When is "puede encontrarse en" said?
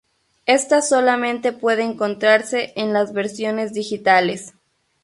1.53-2.91